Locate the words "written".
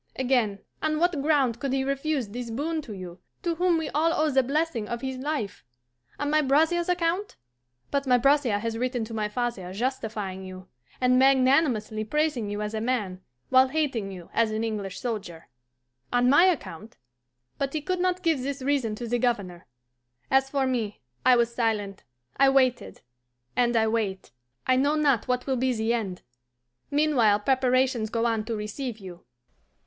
8.79-9.05